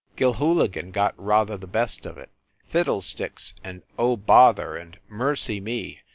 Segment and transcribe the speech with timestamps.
[0.15, 2.31] Gilhooligan got rather the best of it
[2.65, 5.99] "Fiddlesticks!" and "Oh, bother" and "Mercy me!"